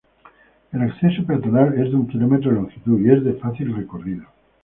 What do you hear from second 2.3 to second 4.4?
de longitud y es de fácil recorrido.